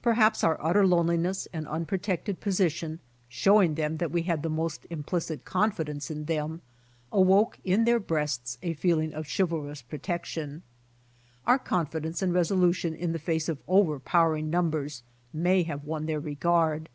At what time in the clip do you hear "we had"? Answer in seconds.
4.10-4.42